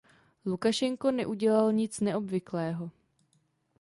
[0.45, 2.91] Lukašenko neudělal nic neobvyklého.